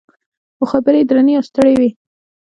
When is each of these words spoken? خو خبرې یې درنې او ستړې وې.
خو 0.57 0.63
خبرې 0.71 0.99
یې 1.01 1.07
درنې 1.09 1.33
او 1.37 1.43
ستړې 1.49 1.73
وې. 1.79 1.89